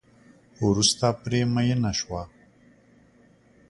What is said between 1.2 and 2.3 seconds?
پرې میېنه شوه.